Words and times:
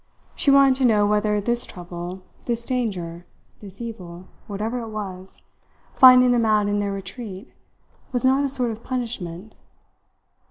She 0.33 0.49
wanted 0.49 0.73
to 0.77 0.85
know 0.85 1.05
whether 1.05 1.39
this 1.39 1.63
trouble, 1.63 2.23
this 2.45 2.65
danger, 2.65 3.27
this 3.59 3.79
evil, 3.81 4.29
whatever 4.47 4.79
it 4.79 4.89
was, 4.89 5.43
finding 5.93 6.31
them 6.31 6.43
out 6.43 6.67
in 6.67 6.79
their 6.79 6.91
retreat, 6.93 7.53
was 8.11 8.25
not 8.25 8.43
a 8.43 8.49
sort 8.49 8.71
of 8.71 8.83
punishment. 8.83 9.53